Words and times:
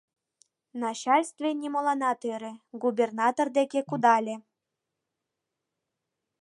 Начальстве 0.83 1.49
нимоланат 1.61 2.19
ӧрӧ, 2.33 2.51
губернатор 2.83 3.47
деке 3.57 3.79
кудале. 3.89 4.35